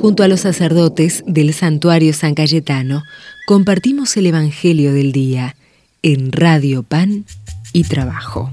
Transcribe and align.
Junto 0.00 0.22
a 0.22 0.28
los 0.28 0.40
sacerdotes 0.40 1.24
del 1.26 1.52
santuario 1.52 2.12
San 2.12 2.36
Cayetano, 2.36 3.02
compartimos 3.48 4.16
el 4.16 4.26
Evangelio 4.26 4.92
del 4.92 5.10
Día 5.10 5.56
en 6.02 6.30
Radio 6.30 6.84
Pan 6.84 7.24
y 7.72 7.82
Trabajo. 7.82 8.48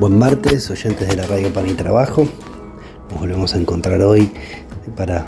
Buen 0.00 0.18
martes, 0.18 0.70
oyentes 0.70 1.08
de 1.08 1.14
la 1.14 1.26
Radio 1.26 1.52
Pan 1.52 1.68
y 1.68 1.74
Trabajo. 1.74 2.26
Nos 3.10 3.20
volvemos 3.20 3.54
a 3.54 3.58
encontrar 3.58 4.00
hoy 4.00 4.30
para 4.96 5.26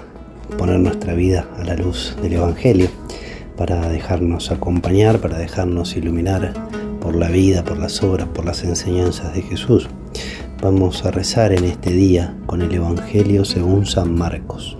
poner 0.57 0.81
nuestra 0.81 1.13
vida 1.13 1.47
a 1.59 1.65
la 1.65 1.77
luz 1.77 2.17
del 2.23 2.33
Evangelio, 2.33 2.89
para 3.55 3.87
dejarnos 3.91 4.51
acompañar, 4.51 5.21
para 5.21 5.37
dejarnos 5.37 5.95
iluminar 5.95 6.55
por 7.03 7.15
la 7.15 7.29
vida, 7.29 7.65
por 7.65 7.77
las 7.77 8.03
obras, 8.03 8.29
por 8.29 8.47
las 8.47 8.65
enseñanzas 8.65 9.35
de 9.35 9.43
Jesús. 9.43 9.91
Vamos 10.61 11.05
a 11.05 11.13
rezar 11.13 11.53
en 11.53 11.63
este 11.63 11.93
día 11.93 12.37
con 12.47 12.63
el 12.63 12.75
Evangelio 12.75 13.45
según 13.45 13.87
San 13.87 14.19
Marcos. 14.19 14.77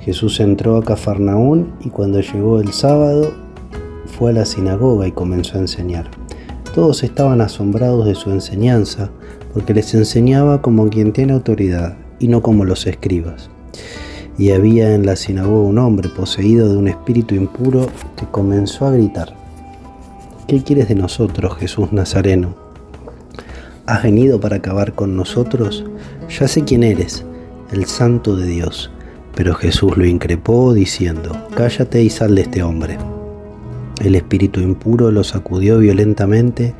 Jesús 0.00 0.40
entró 0.40 0.76
a 0.76 0.82
Cafarnaún 0.82 1.72
y 1.78 1.90
cuando 1.90 2.20
llegó 2.20 2.58
el 2.58 2.72
sábado 2.72 3.32
fue 4.06 4.32
a 4.32 4.34
la 4.34 4.44
sinagoga 4.44 5.06
y 5.06 5.12
comenzó 5.12 5.58
a 5.58 5.60
enseñar. 5.60 6.10
Todos 6.74 7.04
estaban 7.04 7.40
asombrados 7.40 8.04
de 8.04 8.16
su 8.16 8.32
enseñanza 8.32 9.10
porque 9.54 9.74
les 9.74 9.94
enseñaba 9.94 10.60
como 10.60 10.90
quien 10.90 11.12
tiene 11.12 11.34
autoridad 11.34 11.96
y 12.18 12.26
no 12.26 12.42
como 12.42 12.64
los 12.64 12.84
escribas. 12.88 13.48
Y 14.38 14.50
había 14.50 14.92
en 14.92 15.06
la 15.06 15.14
sinagoga 15.14 15.68
un 15.68 15.78
hombre 15.78 16.08
poseído 16.08 16.68
de 16.68 16.76
un 16.76 16.88
espíritu 16.88 17.36
impuro 17.36 17.86
que 18.16 18.26
comenzó 18.26 18.86
a 18.86 18.90
gritar, 18.90 19.36
¿qué 20.48 20.64
quieres 20.64 20.88
de 20.88 20.96
nosotros, 20.96 21.56
Jesús 21.58 21.92
Nazareno? 21.92 22.71
¿Has 23.84 24.04
venido 24.04 24.38
para 24.38 24.56
acabar 24.56 24.94
con 24.94 25.16
nosotros? 25.16 25.84
Ya 26.28 26.46
sé 26.46 26.62
quién 26.62 26.84
eres, 26.84 27.24
el 27.72 27.86
santo 27.86 28.36
de 28.36 28.46
Dios. 28.46 28.92
Pero 29.34 29.54
Jesús 29.54 29.96
lo 29.96 30.06
increpó 30.06 30.72
diciendo, 30.72 31.36
Cállate 31.56 32.00
y 32.00 32.08
sal 32.08 32.36
de 32.36 32.42
este 32.42 32.62
hombre. 32.62 32.96
El 34.00 34.14
espíritu 34.14 34.60
impuro 34.60 35.10
lo 35.10 35.24
sacudió 35.24 35.78
violentamente 35.78 36.74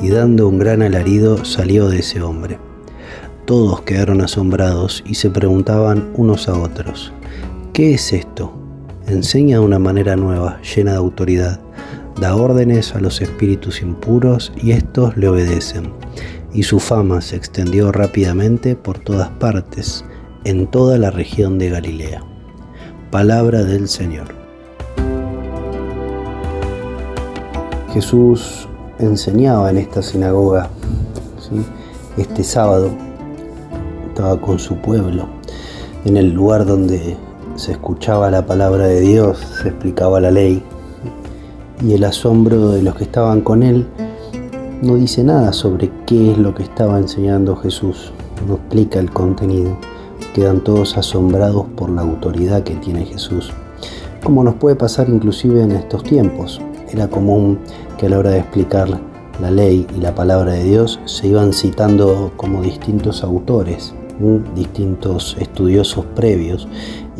y 0.00 0.08
dando 0.08 0.48
un 0.48 0.58
gran 0.58 0.80
alarido 0.80 1.44
salió 1.44 1.88
de 1.90 1.98
ese 1.98 2.22
hombre. 2.22 2.58
Todos 3.44 3.82
quedaron 3.82 4.22
asombrados 4.22 5.04
y 5.06 5.16
se 5.16 5.28
preguntaban 5.28 6.08
unos 6.14 6.48
a 6.48 6.58
otros, 6.58 7.12
¿qué 7.74 7.94
es 7.94 8.14
esto? 8.14 8.52
Enseña 9.06 9.58
de 9.58 9.64
una 9.64 9.78
manera 9.78 10.16
nueva, 10.16 10.58
llena 10.62 10.92
de 10.92 10.98
autoridad, 10.98 11.60
da 12.18 12.34
órdenes 12.34 12.94
a 12.94 13.00
los 13.00 13.20
espíritus 13.20 13.82
impuros 13.82 14.52
y 14.56 14.72
estos 14.72 15.16
le 15.18 15.28
obedecen 15.28 15.95
y 16.56 16.62
su 16.62 16.80
fama 16.80 17.20
se 17.20 17.36
extendió 17.36 17.92
rápidamente 17.92 18.76
por 18.76 18.98
todas 18.98 19.28
partes, 19.28 20.06
en 20.44 20.66
toda 20.66 20.96
la 20.96 21.10
región 21.10 21.58
de 21.58 21.68
Galilea. 21.68 22.22
Palabra 23.10 23.62
del 23.62 23.88
Señor. 23.88 24.28
Jesús 27.92 28.66
enseñaba 28.98 29.68
en 29.68 29.76
esta 29.76 30.00
sinagoga 30.00 30.70
este 32.16 32.42
sábado, 32.42 32.90
estaba 34.08 34.40
con 34.40 34.58
su 34.58 34.76
pueblo, 34.76 35.28
en 36.06 36.16
el 36.16 36.32
lugar 36.32 36.64
donde 36.64 37.18
se 37.56 37.72
escuchaba 37.72 38.30
la 38.30 38.46
palabra 38.46 38.86
de 38.86 39.02
Dios, 39.02 39.38
se 39.60 39.68
explicaba 39.68 40.20
la 40.20 40.30
ley, 40.30 40.62
y 41.84 41.92
el 41.92 42.04
asombro 42.04 42.70
de 42.70 42.82
los 42.82 42.94
que 42.94 43.04
estaban 43.04 43.42
con 43.42 43.62
él 43.62 43.86
no 44.82 44.94
dice 44.96 45.24
nada 45.24 45.52
sobre 45.52 45.90
qué 46.06 46.32
es 46.32 46.38
lo 46.38 46.54
que 46.54 46.62
estaba 46.62 46.98
enseñando 46.98 47.56
Jesús, 47.56 48.12
no 48.46 48.54
explica 48.54 48.98
el 48.98 49.10
contenido. 49.10 49.76
Quedan 50.34 50.60
todos 50.60 50.98
asombrados 50.98 51.66
por 51.76 51.88
la 51.88 52.02
autoridad 52.02 52.62
que 52.62 52.74
tiene 52.74 53.06
Jesús. 53.06 53.50
Como 54.22 54.44
nos 54.44 54.56
puede 54.56 54.76
pasar 54.76 55.08
inclusive 55.08 55.62
en 55.62 55.72
estos 55.72 56.02
tiempos. 56.02 56.60
Era 56.90 57.08
común 57.08 57.58
que 57.96 58.06
a 58.06 58.10
la 58.10 58.18
hora 58.18 58.30
de 58.30 58.40
explicar 58.40 58.88
la 59.40 59.50
ley 59.50 59.86
y 59.96 60.00
la 60.00 60.14
palabra 60.14 60.52
de 60.52 60.64
Dios 60.64 61.00
se 61.06 61.28
iban 61.28 61.52
citando 61.52 62.32
como 62.36 62.62
distintos 62.62 63.24
autores, 63.24 63.94
distintos 64.54 65.36
estudiosos 65.40 66.04
previos, 66.14 66.68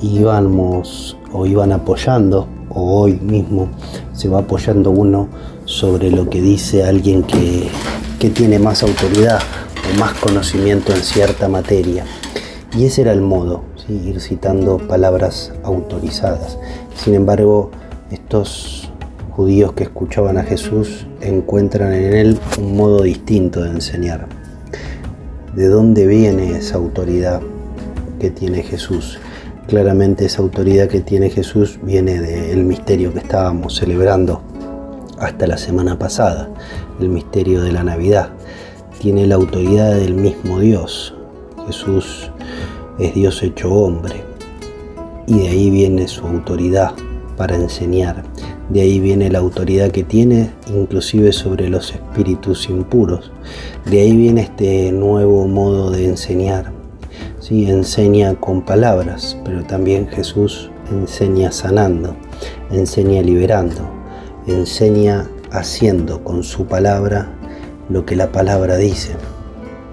y 0.01 0.19
íbamos 0.19 1.17
o 1.33 1.47
iban 1.47 1.73
apoyando, 1.73 2.47
o 2.77 3.01
hoy 3.01 3.15
mismo 3.15 3.71
se 4.13 4.29
va 4.29 4.41
apoyando 4.41 4.91
uno 4.91 5.29
sobre 5.65 6.11
lo 6.11 6.29
que 6.29 6.41
dice 6.41 6.85
alguien 6.85 7.25
que, 7.25 7.69
tiene 8.35 8.59
más 8.59 8.83
autoridad 8.83 9.39
o 9.89 10.01
más 10.01 10.13
conocimiento 10.15 10.93
en 10.93 11.01
cierta 11.01 11.49
materia. 11.49 12.05
Y 12.77 12.87
ese 12.87 13.03
era 13.03 13.13
el 13.13 13.21
modo, 13.21 13.63
ir 13.89 14.21
citando 14.21 14.79
palabras 14.79 15.53
autorizadas. 15.63 16.59
Sin 16.97 17.15
embargo, 17.15 17.71
estos 18.11 18.91
judíos 19.31 19.75
que 19.75 19.85
escuchaban 19.85 20.39
a 20.39 20.43
Jesús 20.43 21.07
encuentran 21.21 21.93
en 21.93 22.15
él 22.15 22.39
un 22.59 22.77
modo 22.77 23.03
distinto 23.03 23.63
de 23.63 23.71
enseñar. 23.71 24.27
¿De 25.55 25.69
dónde 25.69 26.05
viene 26.09 26.59
esa 26.59 26.79
autoridad 26.79 27.41
que 28.19 28.31
tiene 28.31 28.65
Jesús? 28.65 29.21
Claramente 29.69 30.27
esa 30.27 30.43
autoridad 30.43 30.87
que 30.87 31.01
tiene 31.01 31.29
Jesús 31.29 31.81
viene 31.83 32.21
del 32.21 32.65
misterio 32.65 33.13
que 33.13 33.19
estábamos 33.19 33.75
celebrando 33.75 34.41
hasta 35.19 35.49
la 35.49 35.59
semana 35.59 35.99
pasada, 35.99 36.49
el 37.01 37.09
misterio 37.09 37.63
de 37.63 37.73
la 37.73 37.83
Navidad. 37.83 38.31
Tiene 39.01 39.27
la 39.27 39.35
autoridad 39.35 39.97
del 39.97 40.15
mismo 40.15 40.61
Dios. 40.61 41.15
Jesús 41.67 42.31
es 43.01 43.13
Dios 43.15 43.43
hecho 43.43 43.73
hombre. 43.73 44.23
Y 45.27 45.41
de 45.41 45.49
ahí 45.49 45.71
viene 45.71 46.07
su 46.07 46.25
autoridad 46.25 46.93
para 47.37 47.57
enseñar. 47.57 48.23
De 48.69 48.83
ahí 48.83 49.01
viene 49.01 49.31
la 49.31 49.41
autoridad 49.41 49.91
que 49.91 50.05
tiene 50.05 50.53
inclusive 50.69 51.33
sobre 51.33 51.69
los 51.69 51.93
espíritus 51.93 52.69
impuros. 52.69 53.33
De 53.85 54.01
ahí 54.01 54.17
viene 54.17 54.43
este 54.43 54.93
nuevo 54.93 55.49
modo 55.49 55.91
de 55.91 56.07
enseñar. 56.07 56.76
Sí, 57.47 57.71
enseña 57.71 58.35
con 58.35 58.63
palabras, 58.63 59.39
pero 59.45 59.63
también 59.63 60.09
Jesús 60.09 60.69
enseña 60.91 61.53
sanando, 61.53 62.17
enseña 62.73 63.23
liberando, 63.23 63.89
enseña 64.49 65.31
haciendo 65.53 66.25
con 66.25 66.43
su 66.43 66.67
palabra 66.67 67.33
lo 67.89 68.05
que 68.05 68.17
la 68.17 68.33
palabra 68.33 68.79
dice, 68.79 69.13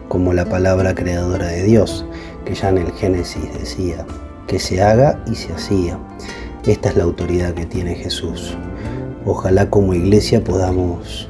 como 0.08 0.34
la 0.34 0.46
palabra 0.46 0.96
creadora 0.96 1.46
de 1.46 1.62
Dios, 1.62 2.08
que 2.44 2.56
ya 2.56 2.70
en 2.70 2.80
el 2.80 2.92
Génesis 2.94 3.54
decía, 3.60 4.04
que 4.48 4.58
se 4.58 4.82
haga 4.82 5.24
y 5.28 5.36
se 5.36 5.54
hacía. 5.54 6.00
Esta 6.66 6.90
es 6.90 6.98
la 6.98 7.04
autoridad 7.04 7.54
que 7.54 7.68
tiene 7.68 7.94
Jesús. 7.94 8.58
Ojalá 9.28 9.70
como 9.70 9.94
iglesia 9.94 10.44
podamos 10.44 11.30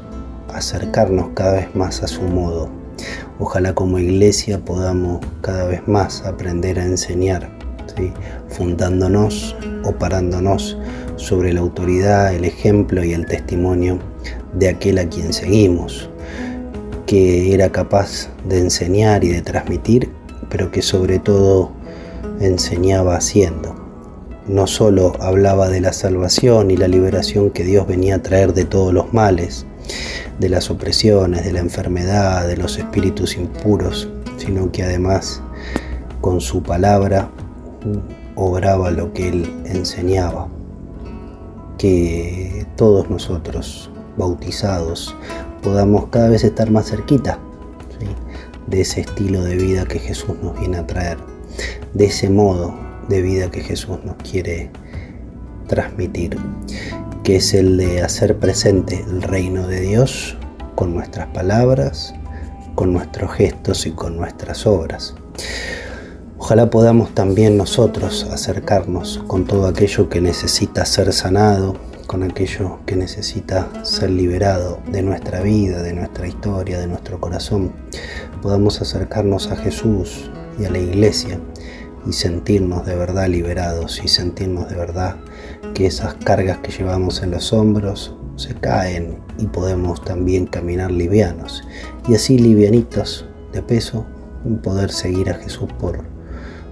acercarnos 0.53 1.31
cada 1.33 1.55
vez 1.55 1.75
más 1.75 2.01
a 2.01 2.07
su 2.07 2.21
modo. 2.21 2.82
Ojalá 3.39 3.73
como 3.73 3.99
iglesia 3.99 4.59
podamos 4.59 5.19
cada 5.41 5.65
vez 5.65 5.87
más 5.87 6.23
aprender 6.23 6.79
a 6.79 6.85
enseñar, 6.85 7.49
fundándonos 8.49 9.55
o 9.83 9.91
parándonos 9.91 10.77
sobre 11.15 11.53
la 11.53 11.61
autoridad, 11.61 12.33
el 12.33 12.45
ejemplo 12.45 13.03
y 13.03 13.13
el 13.13 13.25
testimonio 13.25 13.99
de 14.53 14.69
aquel 14.69 14.97
a 14.99 15.09
quien 15.09 15.33
seguimos, 15.33 16.09
que 17.05 17.53
era 17.53 17.71
capaz 17.71 18.29
de 18.47 18.59
enseñar 18.59 19.23
y 19.23 19.29
de 19.29 19.41
transmitir, 19.41 20.11
pero 20.49 20.71
que 20.71 20.81
sobre 20.81 21.19
todo 21.19 21.71
enseñaba 22.39 23.15
haciendo. 23.15 23.75
No 24.47 24.67
solo 24.67 25.13
hablaba 25.21 25.69
de 25.69 25.79
la 25.79 25.93
salvación 25.93 26.69
y 26.69 26.77
la 26.77 26.87
liberación 26.87 27.49
que 27.49 27.63
Dios 27.63 27.87
venía 27.87 28.15
a 28.15 28.21
traer 28.21 28.53
de 28.53 28.65
todos 28.65 28.93
los 28.93 29.13
males, 29.13 29.65
de 30.39 30.49
las 30.49 30.69
opresiones, 30.69 31.43
de 31.45 31.53
la 31.53 31.59
enfermedad, 31.59 32.47
de 32.47 32.57
los 32.57 32.77
espíritus 32.77 33.37
impuros, 33.37 34.09
sino 34.37 34.71
que 34.71 34.83
además 34.83 35.41
con 36.21 36.41
su 36.41 36.63
palabra 36.63 37.29
obraba 38.35 38.91
lo 38.91 39.13
que 39.13 39.29
él 39.29 39.63
enseñaba. 39.65 40.47
Que 41.77 42.65
todos 42.77 43.09
nosotros, 43.09 43.91
bautizados, 44.17 45.15
podamos 45.61 46.07
cada 46.07 46.29
vez 46.29 46.43
estar 46.43 46.71
más 46.71 46.89
cerquita 46.89 47.39
de 48.67 48.81
ese 48.81 49.01
estilo 49.01 49.43
de 49.43 49.55
vida 49.55 49.85
que 49.85 49.99
Jesús 49.99 50.35
nos 50.41 50.57
viene 50.59 50.77
a 50.77 50.87
traer, 50.87 51.17
de 51.93 52.05
ese 52.05 52.29
modo 52.29 52.73
de 53.09 53.21
vida 53.21 53.51
que 53.51 53.61
Jesús 53.61 53.99
nos 54.03 54.15
quiere 54.17 54.71
transmitir, 55.67 56.37
que 57.23 57.37
es 57.37 57.53
el 57.53 57.77
de 57.77 58.01
hacer 58.01 58.37
presente 58.37 59.03
el 59.07 59.21
reino 59.21 59.65
de 59.67 59.79
Dios 59.79 60.37
con 60.75 60.93
nuestras 60.93 61.27
palabras, 61.27 62.13
con 62.75 62.91
nuestros 62.91 63.31
gestos 63.31 63.85
y 63.85 63.91
con 63.91 64.17
nuestras 64.17 64.67
obras. 64.67 65.15
Ojalá 66.37 66.69
podamos 66.69 67.15
también 67.15 67.55
nosotros 67.55 68.27
acercarnos 68.29 69.23
con 69.27 69.45
todo 69.45 69.67
aquello 69.67 70.09
que 70.09 70.19
necesita 70.19 70.85
ser 70.85 71.13
sanado, 71.13 71.77
con 72.07 72.23
aquello 72.23 72.79
que 72.85 72.97
necesita 72.97 73.69
ser 73.83 74.09
liberado 74.09 74.79
de 74.91 75.01
nuestra 75.01 75.39
vida, 75.41 75.81
de 75.81 75.93
nuestra 75.93 76.27
historia, 76.27 76.79
de 76.79 76.87
nuestro 76.87 77.21
corazón, 77.21 77.71
podamos 78.41 78.81
acercarnos 78.81 79.49
a 79.49 79.55
Jesús 79.55 80.29
y 80.59 80.65
a 80.65 80.69
la 80.69 80.79
iglesia 80.79 81.39
y 82.05 82.11
sentirnos 82.11 82.85
de 82.85 82.97
verdad 82.97 83.29
liberados 83.29 84.01
y 84.03 84.09
sentirnos 84.09 84.69
de 84.69 84.75
verdad 84.75 85.15
que 85.73 85.87
esas 85.87 86.15
cargas 86.15 86.59
que 86.59 86.71
llevamos 86.71 87.21
en 87.23 87.31
los 87.31 87.53
hombros 87.53 88.15
se 88.35 88.53
caen 88.55 89.17
y 89.37 89.47
podemos 89.47 90.03
también 90.03 90.45
caminar 90.45 90.91
livianos 90.91 91.63
y 92.07 92.15
así 92.15 92.37
livianitos 92.37 93.25
de 93.51 93.61
peso 93.61 94.05
poder 94.61 94.91
seguir 94.91 95.29
a 95.29 95.35
Jesús 95.35 95.69
por 95.79 96.03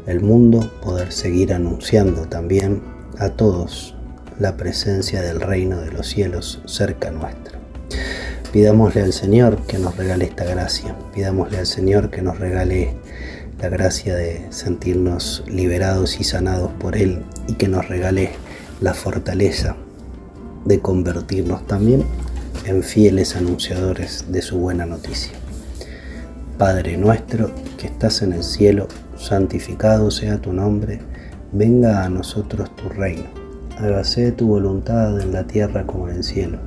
el 0.07 0.19
mundo, 0.21 0.71
poder 0.81 1.11
seguir 1.11 1.53
anunciando 1.53 2.27
también 2.27 2.81
a 3.17 3.29
todos 3.29 3.95
la 4.39 4.57
presencia 4.57 5.21
del 5.21 5.39
reino 5.39 5.79
de 5.79 5.91
los 5.91 6.07
cielos 6.07 6.61
cerca 6.65 7.11
nuestro. 7.11 7.59
Pidámosle 8.51 9.03
al 9.03 9.13
Señor 9.13 9.61
que 9.67 9.77
nos 9.77 9.95
regale 9.95 10.25
esta 10.25 10.43
gracia, 10.43 10.95
pidámosle 11.13 11.59
al 11.59 11.67
Señor 11.67 12.09
que 12.09 12.21
nos 12.21 12.39
regale 12.39 12.95
la 13.61 13.69
gracia 13.69 14.15
de 14.15 14.45
sentirnos 14.49 15.43
liberados 15.47 16.19
y 16.19 16.23
sanados 16.23 16.71
por 16.73 16.97
Él 16.97 17.23
y 17.47 17.53
que 17.53 17.67
nos 17.67 17.87
regale 17.87 18.31
la 18.81 18.93
fortaleza 18.95 19.75
de 20.65 20.79
convertirnos 20.79 21.65
también 21.67 22.03
en 22.65 22.83
fieles 22.83 23.35
anunciadores 23.35 24.25
de 24.29 24.41
su 24.41 24.57
buena 24.57 24.85
noticia. 24.85 25.33
Padre 26.57 26.97
nuestro 26.97 27.51
que 27.77 27.87
estás 27.87 28.21
en 28.23 28.33
el 28.33 28.43
cielo, 28.43 28.87
santificado 29.15 30.11
sea 30.11 30.41
tu 30.41 30.51
nombre, 30.51 30.99
venga 31.51 32.03
a 32.03 32.09
nosotros 32.09 32.75
tu 32.75 32.89
reino, 32.89 33.29
hágase 33.77 34.31
tu 34.31 34.47
voluntad 34.47 35.21
en 35.21 35.31
la 35.31 35.45
tierra 35.45 35.85
como 35.85 36.09
en 36.09 36.17
el 36.17 36.23
cielo. 36.23 36.57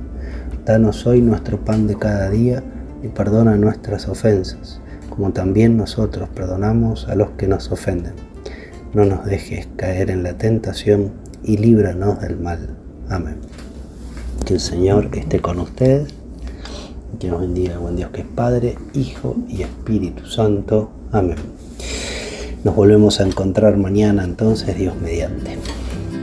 Danos 0.65 1.05
hoy 1.05 1.21
nuestro 1.21 1.63
pan 1.63 1.85
de 1.85 1.97
cada 1.97 2.29
día 2.29 2.63
y 3.03 3.09
perdona 3.09 3.57
nuestras 3.57 4.07
ofensas 4.07 4.79
como 5.15 5.31
también 5.31 5.77
nosotros 5.77 6.27
perdonamos 6.29 7.07
a 7.07 7.15
los 7.15 7.31
que 7.31 7.47
nos 7.47 7.71
ofenden. 7.71 8.13
No 8.93 9.05
nos 9.05 9.25
dejes 9.25 9.67
caer 9.77 10.09
en 10.09 10.23
la 10.23 10.37
tentación 10.37 11.11
y 11.45 11.57
líbranos 11.57 12.19
del 12.21 12.37
mal. 12.39 12.69
Amén. 13.09 13.37
Que 14.45 14.55
el 14.55 14.59
Señor 14.59 15.09
esté 15.13 15.39
con 15.39 15.59
ustedes, 15.59 16.13
que 17.19 17.27
nos 17.27 17.41
bendiga 17.41 17.77
buen 17.77 17.95
Dios 17.95 18.09
que 18.11 18.21
es 18.21 18.27
Padre, 18.27 18.77
Hijo 18.93 19.35
y 19.47 19.61
Espíritu 19.61 20.25
Santo. 20.25 20.91
Amén. 21.11 21.37
Nos 22.63 22.75
volvemos 22.75 23.19
a 23.19 23.23
encontrar 23.27 23.77
mañana 23.77 24.23
entonces, 24.23 24.75
Dios 24.75 24.95
mediante. 24.99 25.57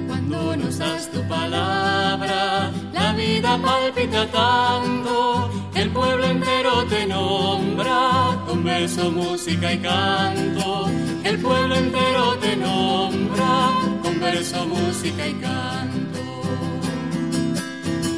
Cuando 0.08 0.56
nos 0.56 0.78
das 0.78 1.08
tu 1.10 1.20
palabra, 1.28 2.72
la 2.92 3.12
vida 3.14 3.58
palpita 3.62 4.28
tanto, 4.30 5.50
el 5.74 5.90
pueblo 5.90 6.24
entero 6.24 6.84
te 6.88 7.06
nombra 7.06 8.42
con 8.46 8.64
verso, 8.64 9.10
música 9.10 9.72
y 9.72 9.78
canto. 9.78 10.88
El 11.24 11.38
pueblo 11.38 11.76
entero 11.76 12.36
te 12.40 12.56
nombra 12.56 14.01
verso, 14.22 14.64
música 14.66 15.26
y 15.26 15.34
canto. 15.34 16.20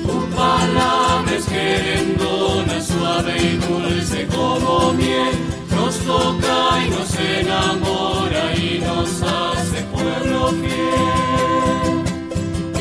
Tu 0.06 0.36
palabra 0.36 1.34
es 1.36 1.46
querendona, 1.46 2.80
suave 2.82 3.34
y 3.42 3.56
dulce 3.66 4.26
como 4.26 4.92
miel, 4.92 5.34
nos 5.74 5.96
toca 6.00 6.84
y 6.84 6.90
nos 6.90 7.18
enamora 7.18 8.54
y 8.54 8.80
nos 8.80 9.22
hace 9.22 9.82
pueblo 9.94 10.48
fiel. 10.60 12.02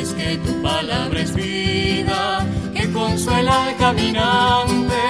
Es 0.01 0.09
que 0.13 0.37
tu 0.45 0.61
palabra 0.61 1.21
es 1.21 1.33
vida, 1.33 2.45
que 2.75 2.91
consuela 2.91 3.67
al 3.67 3.77
caminante 3.77 5.01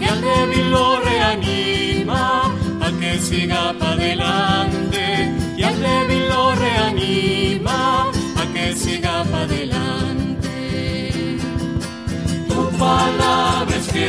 y 0.00 0.04
al 0.04 0.20
débil 0.20 0.70
lo 0.70 1.00
reanima, 1.00 2.52
a 2.80 2.90
que 2.98 3.18
siga 3.18 3.72
para 3.78 3.89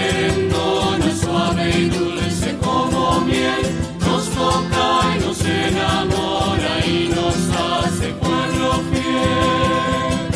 palabra 0.02 1.06
es 1.06 1.20
suave 1.20 1.70
y 1.78 1.90
dulce 1.90 2.58
como 2.62 3.22
miel, 3.22 3.62
nos 4.00 4.30
toca 4.30 5.16
y 5.16 5.20
nos 5.20 5.46
enamora 5.46 6.86
y 6.86 7.10
nos 7.10 7.36
hace 7.58 8.08
pueblo 8.14 8.82
fiel. 8.92 10.30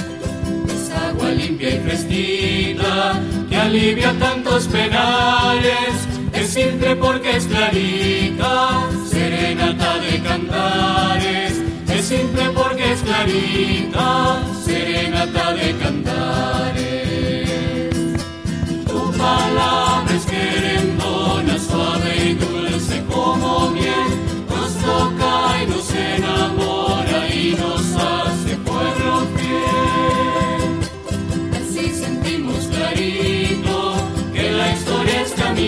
Es 0.73 0.91
agua 0.91 1.29
limpia 1.31 1.75
y 1.75 1.79
fresquita 1.79 3.21
que 3.49 3.55
alivia 3.55 4.13
tantos 4.19 4.67
penales, 4.67 6.07
es 6.33 6.49
simple 6.49 6.95
porque 6.95 7.37
es 7.37 7.45
clarita, 7.45 8.87
serenata 9.09 9.99
de 9.99 10.21
cantares, 10.21 11.61
es 11.89 12.05
simple 12.05 12.49
porque 12.53 12.93
es 12.93 13.01
clarita, 13.01 14.43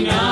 historia 0.05 0.26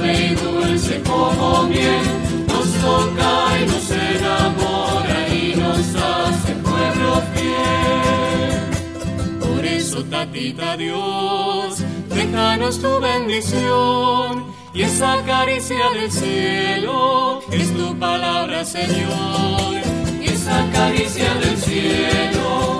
suave 0.00 0.26
y 0.30 0.34
dulce 0.34 1.02
como 1.02 1.64
miel, 1.64 2.02
nos 2.48 2.72
toca 2.74 3.58
y 3.60 3.66
nos 3.66 3.90
enamora 3.90 5.28
y 5.28 5.54
nos 5.56 5.94
hace 5.94 6.52
pueblo 6.54 7.22
fiel. 7.34 8.60
Por 9.40 9.64
eso, 9.64 10.04
tatita 10.04 10.76
Dios, 10.76 11.82
déjanos 12.08 12.80
tu 12.80 13.00
bendición 13.00 14.44
y 14.72 14.82
esa 14.82 15.22
caricia 15.24 15.90
del 15.94 16.10
cielo 16.10 17.40
es 17.50 17.74
tu 17.74 17.98
palabra, 17.98 18.64
Señor. 18.64 19.80
Y 20.20 20.28
esa 20.28 20.68
caricia 20.72 21.34
del 21.34 21.56
cielo 21.56 22.79